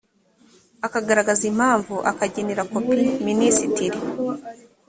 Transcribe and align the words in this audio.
agaragaza 0.87 1.43
impamvu 1.51 1.95
akagenera 2.11 2.63
kopi 2.71 2.97
minisitiri 3.27 3.99